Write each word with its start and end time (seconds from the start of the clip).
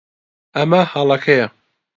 ئەمە 0.55 0.81
هەڵەیەکە. 0.91 1.45